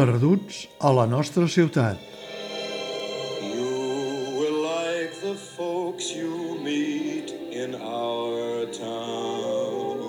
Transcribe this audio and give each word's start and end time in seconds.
Perduts 0.00 0.62
a 0.80 0.88
la 0.96 1.04
nostra 1.04 1.44
ciutat. 1.44 1.98
You 3.44 4.32
will 4.32 4.62
like 4.64 5.12
the 5.20 5.34
folks 5.36 6.14
you 6.16 6.56
meet 6.64 7.34
in 7.52 7.74
our 7.74 8.64
town. 8.72 10.00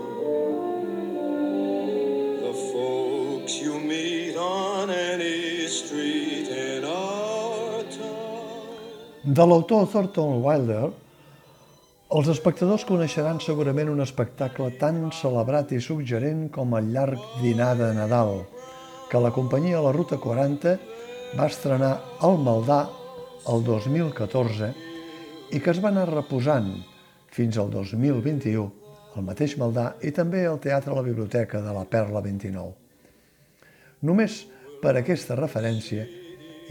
The 2.40 2.56
folks 2.72 3.60
you 3.60 3.84
meet 3.84 4.38
on 4.38 4.96
any 4.96 5.68
street 5.68 6.48
in 6.48 6.88
our 6.88 7.84
town. 7.92 8.80
De 9.28 9.44
l'autor 9.44 9.92
Thornton 9.92 10.40
Wilder, 10.40 10.88
els 12.08 12.32
espectadors 12.32 12.88
coneixeran 12.88 13.44
segurament 13.44 13.92
un 13.92 14.00
espectacle 14.08 14.72
tan 14.80 15.10
celebrat 15.12 15.76
i 15.76 15.84
suggerent 15.84 16.48
com 16.48 16.80
el 16.80 16.94
llarg 16.96 17.20
dinar 17.44 17.76
de 17.76 17.92
Nadal, 18.00 18.46
que 19.12 19.20
la 19.20 19.34
companyia 19.36 19.82
La 19.84 19.92
Ruta 19.92 20.16
40 20.24 20.78
va 21.36 21.48
estrenar 21.52 21.92
al 22.24 22.38
Maldà 22.40 22.86
el 23.52 23.66
2014 23.68 24.70
i 25.52 25.60
que 25.60 25.74
es 25.74 25.82
va 25.84 25.90
anar 25.92 26.06
reposant 26.08 26.70
fins 27.36 27.60
al 27.60 27.68
2021 27.74 28.70
al 29.20 29.26
mateix 29.28 29.58
Maldà 29.60 29.90
i 30.08 30.14
també 30.16 30.46
al 30.48 30.62
Teatre 30.64 30.96
La 30.96 31.04
Biblioteca 31.04 31.60
de 31.60 31.74
la 31.76 31.84
Perla 31.92 32.22
29. 32.24 32.72
Només 34.08 34.38
per 34.82 34.96
aquesta 34.96 35.36
referència 35.36 36.08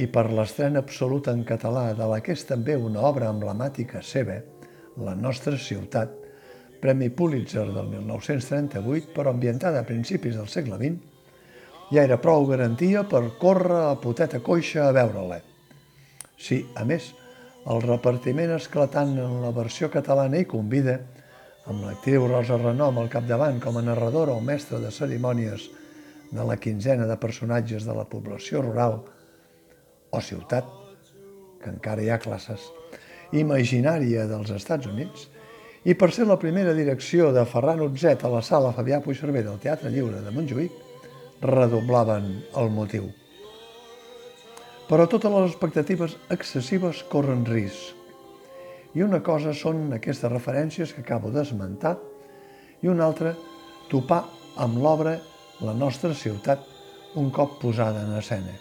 i 0.01 0.09
per 0.09 0.31
l'estrena 0.33 0.81
absoluta 0.81 1.37
en 1.37 1.45
català 1.45 1.91
de 1.99 2.09
la 2.09 2.23
que 2.25 2.33
és 2.33 2.47
també 2.49 2.79
una 2.81 3.05
obra 3.05 3.29
emblemàtica 3.29 4.01
seva, 4.01 4.41
La 4.97 5.15
nostra 5.15 5.55
ciutat, 5.57 6.11
Premi 6.81 7.11
Pulitzer 7.15 7.69
del 7.69 7.87
1938, 7.93 9.13
però 9.15 9.31
ambientada 9.31 9.81
a 9.81 9.87
principis 9.87 10.35
del 10.37 10.49
segle 10.49 10.77
XX, 10.81 11.10
ja 11.91 12.05
era 12.07 12.21
prou 12.23 12.47
garantia 12.47 13.03
per 13.09 13.25
córrer 13.39 13.81
a 13.91 13.97
poteta 14.01 14.41
coixa 14.41 14.87
a 14.89 14.93
veure-la. 14.95 15.41
Sí, 16.41 16.63
a 16.79 16.85
més, 16.87 17.11
el 17.69 17.83
repartiment 17.85 18.55
esclatant 18.55 19.17
en 19.19 19.41
la 19.43 19.51
versió 19.53 19.91
catalana 19.93 20.39
hi 20.41 20.47
convida, 20.49 21.01
amb 21.69 21.85
l'actriu 21.85 22.25
Rosa 22.31 22.57
Renom 22.57 22.99
al 22.99 23.11
capdavant 23.13 23.61
com 23.61 23.77
a 23.77 23.85
narradora 23.85 24.33
o 24.33 24.41
mestra 24.41 24.81
de 24.81 24.91
cerimònies 24.95 25.69
de 26.31 26.47
la 26.47 26.57
quinzena 26.57 27.07
de 27.07 27.19
personatges 27.21 27.85
de 27.85 27.95
la 27.95 28.07
població 28.09 28.63
rural 28.63 29.01
o 30.11 30.21
ciutat, 30.23 30.65
que 31.61 31.71
encara 31.71 32.03
hi 32.03 32.11
ha 32.11 32.23
classes, 32.23 32.71
imaginària 33.37 34.25
dels 34.31 34.51
Estats 34.55 34.89
Units, 34.91 35.29
i 35.85 35.95
per 35.95 36.11
ser 36.13 36.27
la 36.29 36.39
primera 36.39 36.73
direcció 36.77 37.31
de 37.33 37.45
Ferran 37.49 37.83
Utzet 37.85 38.25
a 38.25 38.31
la 38.33 38.43
sala 38.45 38.73
Fabià 38.77 39.01
Puigcerver 39.05 39.45
del 39.45 39.61
Teatre 39.61 39.93
Lliure 39.93 40.23
de 40.25 40.33
Montjuïc, 40.33 40.90
redoblaven 41.41 42.29
el 42.61 42.71
motiu. 42.71 43.09
Però 44.91 45.07
totes 45.07 45.33
les 45.33 45.53
expectatives 45.53 46.17
excessives 46.35 47.05
corren 47.09 47.45
risc. 47.47 47.97
I 48.99 49.05
una 49.07 49.21
cosa 49.23 49.55
són 49.55 49.93
aquestes 49.95 50.33
referències 50.33 50.93
que 50.93 51.05
acabo 51.05 51.31
d'esmentar 51.31 51.95
i 52.83 52.91
una 52.91 53.07
altra, 53.07 53.37
topar 53.91 54.25
amb 54.57 54.81
l'obra 54.83 55.19
La 55.61 55.75
nostra 55.77 56.15
ciutat 56.17 56.63
un 57.21 57.27
cop 57.31 57.59
posada 57.61 58.01
en 58.07 58.15
escena. 58.17 58.55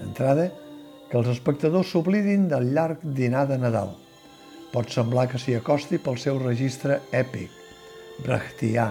D'entrada, 0.00 0.48
que 1.06 1.20
els 1.20 1.28
espectadors 1.30 1.92
s'oblidin 1.94 2.48
del 2.50 2.72
llarg 2.74 3.04
dinar 3.04 3.44
de 3.46 3.60
Nadal. 3.62 3.92
Pot 4.74 4.90
semblar 4.90 5.28
que 5.30 5.38
s'hi 5.38 5.54
acosti 5.54 6.00
pel 6.02 6.18
seu 6.18 6.42
registre 6.42 6.98
èpic, 7.14 7.54
brechtià, 8.26 8.88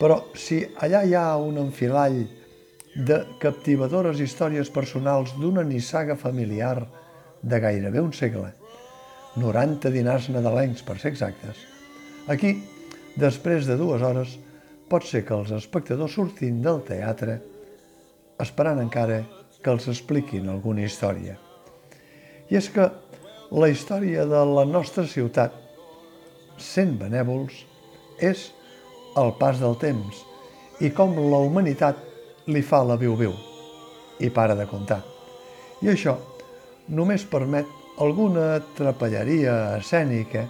però 0.00 0.18
si 0.36 0.60
allà 0.82 1.02
hi 1.04 1.14
ha 1.16 1.36
un 1.40 1.58
enfilall 1.60 2.20
de 2.96 3.18
captivadores 3.40 4.20
històries 4.20 4.70
personals 4.72 5.34
d'una 5.40 5.64
nissaga 5.64 6.16
familiar 6.16 6.86
de 7.42 7.60
gairebé 7.60 8.00
un 8.00 8.12
segle, 8.16 8.52
90 9.36 9.92
dinars 9.92 10.30
nadalencs 10.32 10.82
per 10.84 10.96
ser 11.00 11.12
exactes, 11.12 11.60
aquí, 12.32 12.56
després 13.20 13.68
de 13.68 13.76
dues 13.76 14.02
hores, 14.02 14.38
pot 14.88 15.04
ser 15.04 15.24
que 15.26 15.34
els 15.36 15.52
espectadors 15.52 16.14
surtin 16.16 16.62
del 16.64 16.80
teatre 16.86 17.40
esperant 18.40 18.80
encara 18.80 19.22
que 19.62 19.72
els 19.72 19.88
expliquin 19.90 20.48
alguna 20.48 20.84
història. 20.86 21.36
I 22.48 22.60
és 22.60 22.68
que 22.70 22.86
la 23.50 23.68
història 23.70 24.26
de 24.28 24.42
la 24.46 24.64
nostra 24.68 25.06
ciutat, 25.08 25.54
sent 26.56 26.94
benèvols, 27.00 27.64
és 28.22 28.50
el 29.16 29.32
pas 29.40 29.60
del 29.60 29.76
temps 29.80 30.22
i 30.84 30.90
com 30.92 31.16
la 31.16 31.40
humanitat 31.44 32.02
li 32.52 32.62
fa 32.62 32.82
la 32.84 32.98
viu-viu 33.00 33.32
i 34.20 34.30
para 34.30 34.54
de 34.56 34.66
comptar. 34.68 35.00
I 35.82 35.92
això 35.92 36.16
només 36.88 37.24
permet 37.28 37.68
alguna 38.00 38.60
trapelleria 38.76 39.76
escènica 39.78 40.44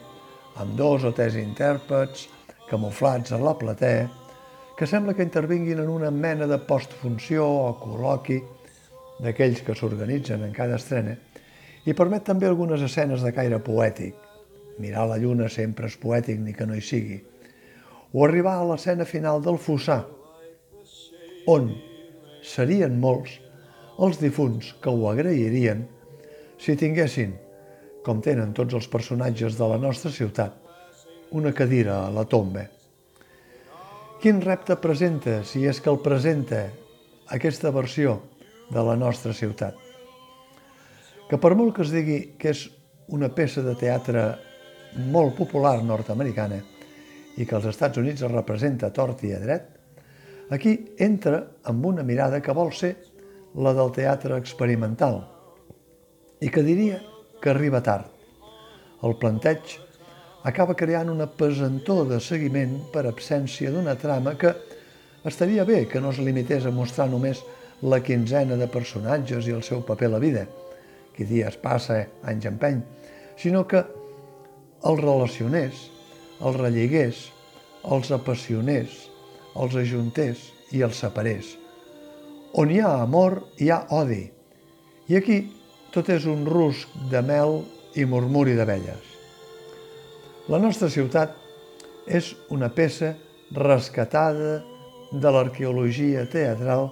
amb 0.60 0.74
dos 0.78 1.04
o 1.06 1.12
tres 1.14 1.36
intèrprets 1.38 2.26
camuflats 2.70 3.32
a 3.32 3.38
la 3.38 3.54
platea 3.58 4.06
que 4.76 4.86
sembla 4.86 5.14
que 5.14 5.24
intervinguin 5.24 5.80
en 5.80 5.88
una 5.88 6.10
mena 6.10 6.46
de 6.46 6.58
postfunció 6.58 7.46
o 7.46 7.70
col·loqui 7.80 8.40
d'aquells 9.22 9.62
que 9.64 9.74
s'organitzen 9.74 10.42
en 10.44 10.52
cada 10.52 10.76
estrena 10.76 11.14
i 11.86 11.94
permet 11.94 12.26
també 12.26 12.48
algunes 12.48 12.82
escenes 12.82 13.22
de 13.22 13.32
caire 13.32 13.62
poètic. 13.62 14.14
Mirar 14.82 15.06
la 15.08 15.16
lluna 15.22 15.48
sempre 15.48 15.86
és 15.88 15.96
poètic 15.96 16.42
ni 16.42 16.52
que 16.52 16.66
no 16.66 16.74
hi 16.74 16.82
sigui. 16.84 17.20
O 18.16 18.24
arribar 18.24 18.54
a 18.56 18.64
l'escena 18.64 19.04
final 19.04 19.42
del 19.44 19.58
Fossar, 19.60 20.06
on 21.52 21.66
serien 22.40 22.94
molts 22.96 23.34
els 24.00 24.16
difunts 24.22 24.70
que 24.80 24.88
ho 24.88 25.02
agrairien 25.10 25.82
si 26.56 26.78
tinguessin, 26.80 27.34
com 28.06 28.22
tenen 28.24 28.54
tots 28.56 28.72
els 28.78 28.86
personatges 28.88 29.58
de 29.58 29.68
la 29.68 29.76
nostra 29.82 30.08
ciutat, 30.14 30.54
una 31.36 31.52
cadira 31.52 31.98
a 32.06 32.14
la 32.14 32.24
tomba. 32.24 32.62
Quin 34.22 34.40
repte 34.40 34.78
presenta, 34.80 35.42
si 35.44 35.66
és 35.68 35.82
que 35.84 35.92
el 35.92 36.00
presenta, 36.00 36.62
aquesta 37.36 37.68
versió 37.74 38.14
de 38.72 38.86
la 38.86 38.94
nostra 38.96 39.34
ciutat? 39.36 39.76
Que 41.28 41.36
per 41.36 41.52
molt 41.52 41.76
que 41.76 41.84
es 41.84 41.92
digui 41.92 42.16
que 42.40 42.54
és 42.56 42.64
una 43.12 43.28
peça 43.28 43.60
de 43.60 43.76
teatre 43.76 44.24
molt 45.12 45.36
popular 45.36 45.76
nord-americana 45.84 46.62
i 47.36 47.46
que 47.46 47.56
als 47.56 47.68
Estats 47.72 48.00
Units 48.00 48.24
es 48.24 48.32
representa 48.32 48.92
tort 48.94 49.22
i 49.24 49.32
a 49.36 49.40
dret, 49.42 49.68
aquí 50.50 50.76
entra 50.98 51.42
amb 51.68 51.86
una 51.86 52.04
mirada 52.06 52.40
que 52.40 52.54
vol 52.56 52.72
ser 52.72 52.94
la 53.56 53.72
del 53.76 53.92
teatre 53.96 54.36
experimental 54.36 55.22
i 56.40 56.50
que 56.52 56.64
diria 56.64 57.00
que 57.40 57.50
arriba 57.50 57.82
tard. 57.82 58.08
El 59.04 59.16
planteig 59.20 59.76
acaba 60.46 60.76
creant 60.78 61.10
una 61.10 61.26
pesantor 61.26 62.06
de 62.12 62.20
seguiment 62.22 62.78
per 62.92 63.06
absència 63.08 63.72
d'una 63.72 63.96
trama 63.98 64.36
que 64.38 64.52
estaria 65.26 65.64
bé 65.66 65.84
que 65.90 66.00
no 66.00 66.12
es 66.14 66.20
limités 66.22 66.66
a 66.66 66.72
mostrar 66.72 67.08
només 67.10 67.42
la 67.82 68.00
quinzena 68.00 68.56
de 68.56 68.68
personatges 68.72 69.48
i 69.48 69.56
el 69.56 69.64
seu 69.66 69.82
paper 69.84 70.08
a 70.08 70.14
la 70.14 70.22
vida, 70.22 70.46
que 71.12 71.26
dies 71.26 71.58
passa, 71.60 71.98
anys 72.24 72.46
empeny, 72.48 72.80
sinó 73.36 73.66
que 73.68 73.82
els 74.86 75.02
relacionés, 75.02 75.90
els 76.40 76.56
rellegués, 76.60 77.26
els 77.86 78.10
apassionés, 78.12 78.92
els 79.56 79.76
ajuntés 79.78 80.50
i 80.74 80.82
els 80.84 80.98
separés. 81.00 81.54
On 82.56 82.70
hi 82.72 82.80
ha 82.80 82.92
amor, 83.02 83.42
hi 83.60 83.70
ha 83.70 83.84
odi. 83.94 84.24
I 85.08 85.18
aquí 85.18 85.38
tot 85.94 86.08
és 86.12 86.26
un 86.28 86.44
rusc 86.48 86.92
de 87.10 87.22
mel 87.24 87.62
i 87.96 88.04
murmuri 88.04 88.56
d'abelles. 88.56 89.12
La 90.52 90.60
nostra 90.62 90.90
ciutat 90.92 91.34
és 92.06 92.34
una 92.54 92.68
peça 92.70 93.14
rescatada 93.56 94.60
de 95.12 95.30
l'arqueologia 95.32 96.26
teatral 96.30 96.90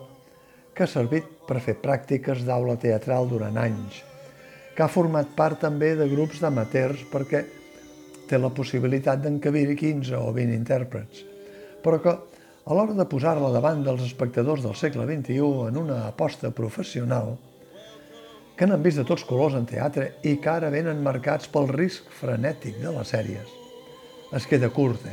que 0.74 0.86
ha 0.86 0.90
servit 0.90 1.26
per 1.46 1.60
fer 1.62 1.76
pràctiques 1.82 2.42
d'aula 2.46 2.76
teatral 2.80 3.28
durant 3.30 3.58
anys, 3.60 4.00
que 4.74 4.82
ha 4.82 4.90
format 4.90 5.30
part 5.36 5.60
també 5.62 5.92
de 5.98 6.08
grups 6.10 6.40
d'amateurs 6.42 7.04
perquè 7.12 7.44
té 8.28 8.38
la 8.40 8.52
possibilitat 8.54 9.22
d'encabir 9.24 9.66
15 9.76 10.16
o 10.18 10.32
20 10.34 10.56
intèrprets, 10.56 11.24
però 11.84 12.00
que 12.02 12.14
a 12.64 12.76
l'hora 12.76 12.96
de 12.96 13.04
posar-la 13.08 13.50
davant 13.52 13.82
dels 13.84 14.06
espectadors 14.06 14.62
del 14.64 14.76
segle 14.78 15.04
XXI 15.08 15.68
en 15.68 15.76
una 15.76 16.06
aposta 16.08 16.50
professional, 16.50 17.34
que 18.56 18.68
n'han 18.68 18.82
vist 18.82 19.00
de 19.00 19.04
tots 19.04 19.24
colors 19.28 19.56
en 19.58 19.66
teatre 19.66 20.12
i 20.22 20.36
que 20.40 20.50
ara 20.50 20.70
venen 20.72 21.02
marcats 21.04 21.50
pel 21.50 21.68
risc 21.68 22.08
frenètic 22.20 22.78
de 22.80 22.92
les 22.94 23.10
sèries. 23.10 23.50
Es 24.34 24.46
queda 24.50 24.70
curta, 24.72 25.12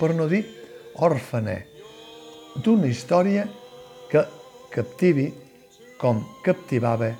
per 0.00 0.10
no 0.16 0.26
dir 0.28 0.42
òrfana, 0.98 1.60
d'una 2.64 2.88
història 2.88 3.46
que 4.10 4.24
captivi 4.72 5.28
com 6.00 6.24
captivava 6.44 7.12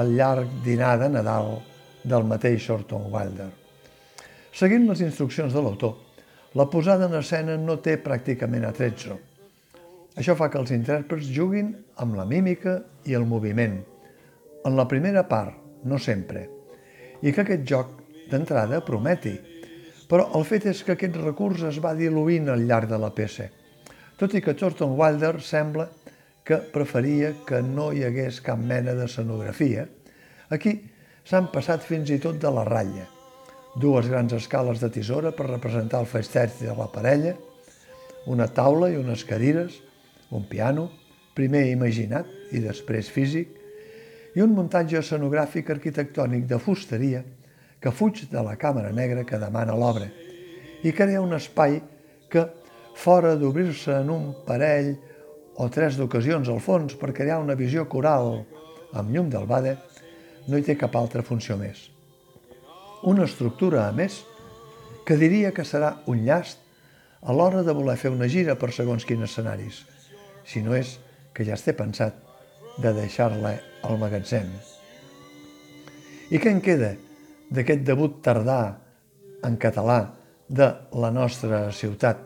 el 0.00 0.16
llarg 0.16 0.58
dinar 0.64 0.96
de 1.00 1.12
Nadal 1.12 1.54
del 2.02 2.26
mateix 2.28 2.66
Thornton 2.66 3.06
Wilder. 3.12 3.65
Seguint 4.56 4.86
les 4.88 5.02
instruccions 5.04 5.52
de 5.52 5.60
l'autor, 5.60 5.98
la 6.56 6.64
posada 6.72 7.10
en 7.10 7.14
escena 7.18 7.58
no 7.60 7.74
té 7.84 7.98
pràcticament 8.00 8.62
atrezzo. 8.64 9.18
Això 10.16 10.32
fa 10.38 10.46
que 10.48 10.56
els 10.56 10.70
intèrprets 10.72 11.26
juguin 11.28 11.74
amb 12.00 12.14
la 12.16 12.24
mímica 12.24 12.78
i 13.04 13.12
el 13.18 13.26
moviment. 13.28 13.74
En 14.64 14.78
la 14.78 14.86
primera 14.88 15.26
part, 15.28 15.58
no 15.84 15.98
sempre. 16.00 16.46
I 17.20 17.34
que 17.36 17.44
aquest 17.44 17.66
joc, 17.68 17.90
d'entrada, 18.30 18.80
prometi. 18.86 19.34
Però 20.08 20.30
el 20.38 20.46
fet 20.48 20.70
és 20.72 20.80
que 20.86 20.94
aquest 20.96 21.18
recurs 21.20 21.66
es 21.68 21.76
va 21.84 21.92
diluint 21.98 22.48
al 22.48 22.64
llarg 22.64 22.88
de 22.88 23.00
la 23.02 23.10
peça. 23.12 23.50
Tot 24.16 24.32
i 24.32 24.40
que 24.40 24.54
Thornton 24.56 24.94
Wilder 24.96 25.34
sembla 25.44 25.84
que 26.48 26.62
preferia 26.72 27.34
que 27.44 27.60
no 27.60 27.90
hi 27.92 28.06
hagués 28.08 28.40
cap 28.40 28.56
mena 28.56 28.96
d'escenografia, 28.96 29.84
aquí 30.48 30.78
s'han 31.28 31.52
passat 31.52 31.84
fins 31.84 32.14
i 32.14 32.18
tot 32.24 32.40
de 32.40 32.54
la 32.56 32.64
ratlla. 32.64 33.04
Dues 33.76 34.08
grans 34.08 34.32
escales 34.32 34.80
de 34.80 34.88
tisora 34.88 35.34
per 35.36 35.50
representar 35.50 36.00
el 36.00 36.08
festeig 36.08 36.54
de 36.62 36.72
la 36.72 36.86
parella, 36.88 37.34
una 38.32 38.46
taula 38.48 38.88
i 38.88 38.96
unes 38.96 39.24
cadires, 39.28 39.74
un 40.32 40.46
piano, 40.48 40.88
primer 41.36 41.66
imaginat 41.68 42.30
i 42.56 42.62
després 42.64 43.10
físic, 43.12 43.50
i 44.32 44.40
un 44.40 44.54
muntatge 44.56 44.96
escenogràfic 45.02 45.68
arquitectònic 45.74 46.46
de 46.48 46.58
fusteria 46.60 47.20
que 47.80 47.92
fuig 47.92 48.22
de 48.30 48.44
la 48.44 48.56
càmera 48.56 48.92
negra 48.96 49.24
que 49.28 49.40
demana 49.40 49.76
l'obra 49.76 50.08
i 50.82 50.92
crea 50.96 51.20
un 51.20 51.36
espai 51.36 51.76
que, 52.32 52.46
fora 52.96 53.34
d'obrir-se 53.36 53.92
en 53.92 54.08
un 54.12 54.30
parell 54.46 54.94
o 55.60 55.68
tres 55.72 55.98
d'ocasions 56.00 56.48
al 56.48 56.62
fons 56.64 56.96
per 56.96 57.12
crear 57.12 57.42
una 57.42 57.56
visió 57.60 57.84
coral 57.92 58.38
amb 58.96 59.12
llum 59.12 59.28
del 59.28 59.44
bade, 59.44 59.76
no 60.48 60.56
hi 60.56 60.64
té 60.64 60.78
cap 60.80 60.96
altra 60.96 61.24
funció 61.24 61.58
més. 61.60 61.95
Una 63.06 63.24
estructura, 63.24 63.86
a 63.86 63.92
més, 63.94 64.24
que 65.06 65.18
diria 65.18 65.52
que 65.54 65.64
serà 65.64 65.96
un 66.10 66.24
llast 66.26 66.62
a 67.22 67.34
l'hora 67.34 67.62
de 67.66 67.74
voler 67.74 67.96
fer 68.00 68.10
una 68.10 68.28
gira 68.30 68.58
per 68.58 68.72
segons 68.74 69.06
quins 69.06 69.30
escenaris– 69.30 69.84
si 70.46 70.62
no 70.62 70.76
és 70.78 70.96
que 71.34 71.44
ja 71.44 71.56
es 71.58 71.64
té 71.66 71.74
pensat 71.76 72.16
de 72.80 72.92
deixar-la 72.94 73.56
al 73.84 73.98
magatzem. 74.00 74.48
I 76.30 76.40
què 76.42 76.52
en 76.54 76.62
queda 76.64 76.94
d'aquest 77.52 77.84
debut 77.86 78.20
tardà 78.24 78.60
en 79.46 79.58
català 79.60 79.98
de 80.48 80.68
la 81.02 81.10
nostra 81.14 81.66
ciutat, 81.74 82.22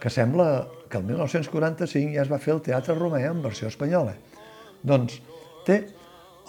que 0.00 0.12
sembla 0.12 0.66
que 0.88 1.00
el 1.00 1.06
1945 1.08 2.16
ja 2.16 2.24
es 2.24 2.32
va 2.32 2.40
fer 2.40 2.54
el 2.56 2.64
Teatre 2.64 2.96
Romea 2.96 3.32
en 3.32 3.42
versió 3.44 3.68
espanyola. 3.70 4.16
Doncs 4.84 5.20
té 5.68 5.80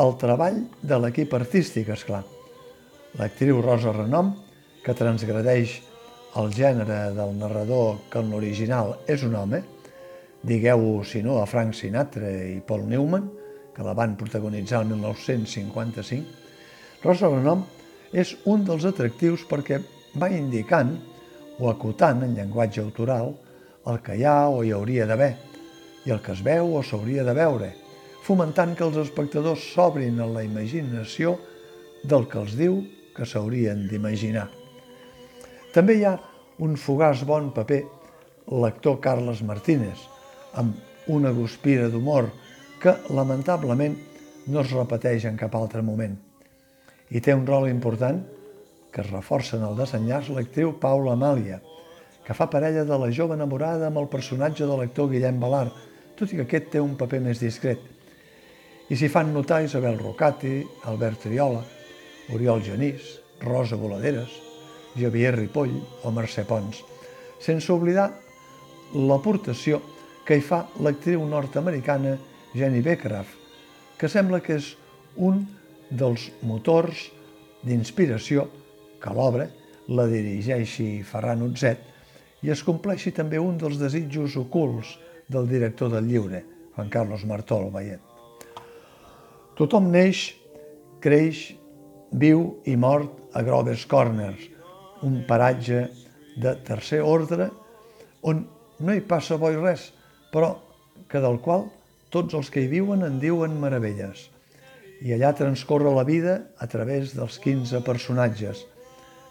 el 0.04 0.16
treball 0.20 0.64
de 0.84 1.00
l'equip 1.00 1.36
artístic, 1.38 1.92
és 1.96 2.04
clar. 2.08 2.24
L'actriu 3.16 3.62
Rosa 3.64 3.94
Renom, 3.96 4.34
que 4.84 4.92
transgradeix 4.92 5.78
el 6.36 6.50
gènere 6.52 7.14
del 7.16 7.32
narrador 7.40 8.02
que 8.12 8.20
en 8.20 8.34
l'original 8.34 8.92
és 9.08 9.22
un 9.24 9.38
home, 9.40 9.62
digueu, 10.44 11.00
si 11.08 11.22
no, 11.24 11.38
a 11.40 11.46
Frank 11.48 11.78
Sinatra 11.80 12.28
i 12.28 12.60
Paul 12.68 12.84
Newman, 12.90 13.30
que 13.72 13.86
la 13.88 13.94
van 13.96 14.18
protagonitzar 14.20 14.82
el 14.84 14.90
1955, 14.90 16.26
Rosa 17.06 17.30
Renom 17.32 17.64
és 18.12 18.36
un 18.52 18.66
dels 18.68 18.84
atractius 18.90 19.46
perquè 19.48 19.80
va 20.20 20.30
indicant 20.36 20.92
o 21.60 21.70
acotant 21.72 22.26
en 22.28 22.36
llenguatge 22.36 22.84
autoral 22.84 23.32
el 23.88 24.02
que 24.04 24.18
hi 24.20 24.28
ha 24.28 24.50
o 24.52 24.60
hi 24.64 24.74
hauria 24.76 25.08
d'haver 25.08 25.32
i 26.04 26.12
el 26.12 26.20
que 26.20 26.36
es 26.36 26.44
veu 26.44 26.76
o 26.76 26.84
s'hauria 26.84 27.24
de 27.24 27.38
veure, 27.38 27.72
fomentant 28.28 28.76
que 28.76 28.84
els 28.84 29.00
espectadors 29.00 29.64
s'obrin 29.72 30.20
a 30.20 30.28
la 30.28 30.44
imaginació 30.44 31.38
del 32.04 32.28
que 32.28 32.42
els 32.44 32.60
diu 32.60 32.84
que 33.16 33.26
s'haurien 33.26 33.88
d'imaginar. 33.90 34.50
També 35.74 35.98
hi 35.98 36.06
ha 36.08 36.16
un 36.66 36.76
fugaç 36.80 37.24
bon 37.28 37.50
paper 37.56 37.82
l'actor 38.62 39.00
Carles 39.04 39.42
Martínez, 39.44 40.00
amb 40.54 40.76
una 41.12 41.32
guspira 41.36 41.90
d'humor 41.90 42.30
que, 42.82 42.94
lamentablement, 43.10 43.96
no 44.48 44.62
es 44.62 44.72
repeteix 44.72 45.26
en 45.26 45.38
cap 45.40 45.56
altre 45.58 45.82
moment. 45.82 46.16
I 47.10 47.22
té 47.22 47.34
un 47.34 47.46
rol 47.48 47.70
important 47.70 48.22
que 48.94 49.02
es 49.04 49.12
reforça 49.12 49.58
en 49.58 49.66
el 49.68 49.76
desenllaç 49.76 50.30
l'actriu 50.32 50.76
Paula 50.80 51.16
Amàlia, 51.18 51.60
que 52.26 52.34
fa 52.34 52.48
parella 52.50 52.86
de 52.88 52.98
la 52.98 53.12
jove 53.14 53.36
enamorada 53.36 53.90
amb 53.90 54.00
el 54.02 54.08
personatge 54.10 54.66
de 54.66 54.78
l'actor 54.80 55.12
Guillem 55.12 55.40
Balar, 55.42 55.68
tot 56.16 56.32
i 56.32 56.40
que 56.40 56.46
aquest 56.48 56.72
té 56.74 56.82
un 56.82 56.96
paper 56.98 57.20
més 57.26 57.42
discret. 57.44 57.82
I 58.90 58.96
s'hi 58.96 59.10
fan 59.10 59.34
notar 59.34 59.64
Isabel 59.66 60.00
Rocati, 60.00 60.62
Albert 60.90 61.26
Triola, 61.26 61.66
Oriol 62.34 62.64
Genís, 62.64 63.20
Rosa 63.42 63.76
Voladeres, 63.76 64.32
Javier 64.96 65.36
Ripoll 65.36 65.76
o 66.04 66.12
Mercè 66.16 66.46
Pons, 66.48 66.82
sense 67.40 67.72
oblidar 67.74 68.10
l'aportació 68.96 69.82
que 70.26 70.38
hi 70.38 70.42
fa 70.42 70.64
l'actriu 70.82 71.26
nord-americana 71.28 72.16
Jenny 72.56 72.82
Beckeraff, 72.82 73.36
que 74.00 74.10
sembla 74.10 74.42
que 74.42 74.58
és 74.58 74.72
un 75.18 75.44
dels 75.90 76.30
motors 76.42 77.10
d'inspiració 77.66 78.48
que 79.02 79.14
l'obra 79.14 79.50
la 79.88 80.08
dirigeixi 80.10 81.04
Ferran 81.06 81.44
Utzet 81.46 81.92
i 82.46 82.52
es 82.54 82.64
compleixi 82.66 83.14
també 83.14 83.40
un 83.42 83.60
dels 83.62 83.78
desitjos 83.82 84.38
ocults 84.40 84.96
del 85.30 85.48
director 85.50 85.92
del 85.94 86.10
lliure, 86.10 86.42
Juan 86.76 86.90
Carlos 86.94 87.26
Martol 87.26 87.70
Vallet. 87.74 88.02
Tothom 89.56 89.88
neix, 89.92 90.34
creix, 91.02 91.54
viu 92.12 92.62
i 92.66 92.76
mort 92.76 93.36
a 93.36 93.44
Grover's 93.44 93.86
Corners, 93.90 94.42
un 95.04 95.24
paratge 95.28 95.88
de 96.42 96.56
tercer 96.68 97.02
ordre 97.04 97.50
on 98.26 98.46
no 98.80 98.94
hi 98.94 99.02
passa 99.08 99.38
bo 99.40 99.52
res, 99.56 99.92
però 100.32 100.56
que 101.08 101.22
del 101.24 101.40
qual 101.44 101.68
tots 102.12 102.36
els 102.38 102.50
que 102.52 102.64
hi 102.64 102.72
viuen 102.72 103.06
en 103.06 103.20
diuen 103.20 103.56
meravelles. 103.60 104.30
I 105.04 105.14
allà 105.16 105.34
transcorre 105.36 105.92
la 105.92 106.06
vida 106.08 106.40
a 106.60 106.68
través 106.72 107.14
dels 107.16 107.38
15 107.44 107.82
personatges, 107.88 108.64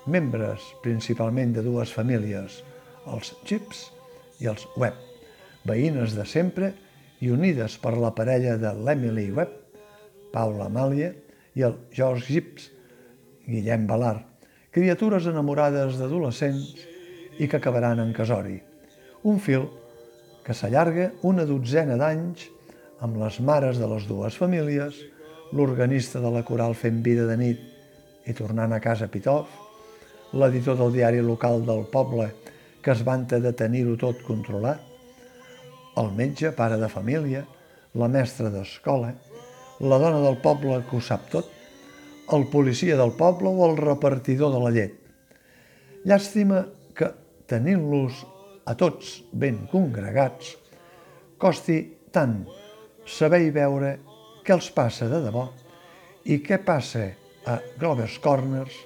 membres 0.06 0.65
principalment 0.85 1.55
de 1.56 1.65
dues 1.65 1.93
famílies, 1.93 2.61
els 3.09 3.32
Chips 3.49 3.88
i 4.41 4.49
els 4.50 4.67
Webb, 4.76 4.97
veïnes 5.65 6.16
de 6.16 6.26
sempre 6.28 6.73
i 7.25 7.31
unides 7.33 7.78
per 7.81 7.95
la 7.97 8.12
parella 8.16 8.59
de 8.61 8.73
l'Emily 8.85 9.31
Webb, 9.33 9.61
Paula 10.33 10.69
Amàlia, 10.69 11.12
i 11.54 11.64
el 11.66 11.76
George 11.94 12.26
Gibbs, 12.26 12.70
Guillem 13.46 13.87
Balar, 13.87 14.18
criatures 14.75 15.28
enamorades 15.30 15.99
d'adolescents 16.00 16.87
i 17.38 17.49
que 17.49 17.58
acabaran 17.58 18.00
en 18.02 18.12
casori. 18.16 18.58
Un 19.25 19.38
fil 19.42 19.68
que 20.44 20.54
s'allarga 20.56 21.11
una 21.23 21.46
dotzena 21.49 21.96
d'anys 22.00 22.49
amb 23.04 23.18
les 23.20 23.40
mares 23.40 23.80
de 23.80 23.88
les 23.90 24.06
dues 24.08 24.37
famílies, 24.37 24.96
l'organista 25.52 26.20
de 26.20 26.30
la 26.34 26.42
coral 26.46 26.75
fent 26.75 27.02
vida 27.04 27.26
de 27.28 27.37
nit 27.38 27.61
i 28.26 28.34
tornant 28.37 28.73
a 28.73 28.80
casa 28.82 29.08
Pitof, 29.12 29.49
l'editor 30.34 30.78
del 30.80 30.92
diari 30.96 31.23
local 31.23 31.62
del 31.66 31.84
poble 31.92 32.30
que 32.82 32.92
es 32.92 33.04
vanta 33.06 33.38
de 33.40 33.52
tenir-ho 33.56 33.94
tot 34.00 34.20
controlat, 34.26 34.80
el 35.96 36.11
metge, 36.12 36.50
pare 36.52 36.76
de 36.80 36.88
família, 36.90 37.44
la 37.94 38.08
mestra 38.11 38.50
d'escola, 38.50 39.12
la 39.81 39.99
dona 39.99 40.21
del 40.23 40.38
poble 40.43 40.83
que 40.88 40.99
ho 40.99 41.02
sap 41.02 41.26
tot, 41.33 41.49
el 42.33 42.47
policia 42.52 42.97
del 42.97 43.12
poble 43.19 43.50
o 43.50 43.66
el 43.71 43.76
repartidor 43.81 44.54
de 44.54 44.61
la 44.62 44.73
llet. 44.75 44.95
Llàstima 46.04 46.62
que, 46.97 47.11
tenint-los 47.50 48.23
a 48.69 48.75
tots 48.81 49.19
ben 49.33 49.64
congregats, 49.73 50.54
costi 51.40 51.81
tant 52.14 52.43
saber 53.04 53.43
i 53.45 53.52
veure 53.52 53.97
què 54.45 54.54
els 54.57 54.71
passa 54.76 55.09
de 55.11 55.21
debò 55.25 55.49
i 56.25 56.40
què 56.45 56.61
passa 56.64 57.09
a 57.49 57.59
Grover's 57.81 58.16
Corners 58.25 58.78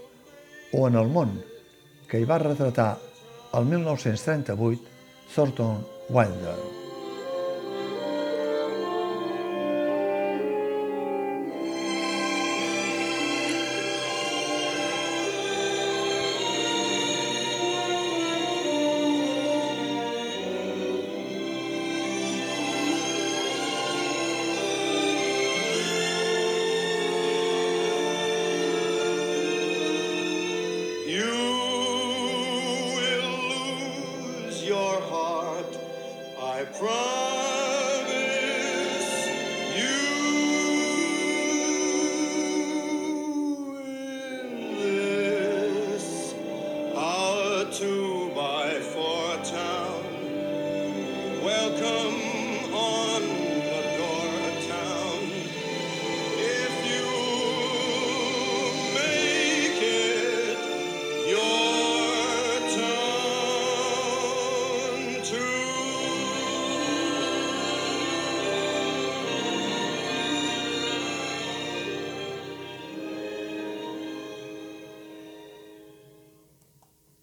o 0.75 0.89
en 0.89 0.99
el 0.99 1.13
món 1.15 1.37
que 2.11 2.19
hi 2.19 2.27
va 2.27 2.41
retratar 2.43 2.91
el 3.59 3.71
1938 3.71 4.99
Thornton 5.35 5.87
Wilder. 6.11 6.78